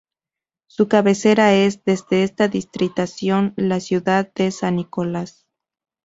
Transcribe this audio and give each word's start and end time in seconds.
Su 0.65 0.87
cabecera 0.87 1.53
es, 1.53 1.83
desde 1.85 2.23
esta 2.23 2.47
distritación, 2.47 3.53
la 3.55 3.79
ciudad 3.79 4.31
de 4.33 4.49
San 4.49 4.77
Nicolás. 4.77 5.45